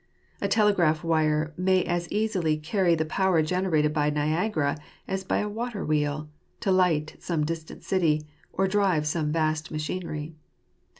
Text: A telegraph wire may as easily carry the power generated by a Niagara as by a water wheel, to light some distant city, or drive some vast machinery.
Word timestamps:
A 0.41 0.47
telegraph 0.47 1.03
wire 1.03 1.53
may 1.57 1.83
as 1.83 2.11
easily 2.11 2.57
carry 2.57 2.95
the 2.95 3.05
power 3.05 3.43
generated 3.43 3.93
by 3.93 4.07
a 4.07 4.11
Niagara 4.11 4.75
as 5.07 5.23
by 5.23 5.37
a 5.41 5.47
water 5.47 5.85
wheel, 5.85 6.27
to 6.61 6.71
light 6.71 7.15
some 7.19 7.45
distant 7.45 7.83
city, 7.83 8.25
or 8.51 8.67
drive 8.67 9.05
some 9.05 9.31
vast 9.31 9.69
machinery. 9.69 10.33